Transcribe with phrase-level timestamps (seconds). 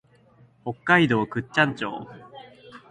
[0.63, 2.07] 北海道倶知安町